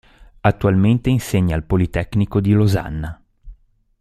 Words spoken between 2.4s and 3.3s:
di Losanna.